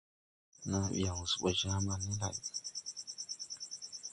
Naa 0.69 0.87
bi 0.91 0.97
yaŋ 1.05 1.15
wɔ 1.19 1.25
se 1.31 1.35
bɔ 1.41 1.49
Jaaman 1.59 2.01
ni 2.07 2.13
lay. 2.21 2.37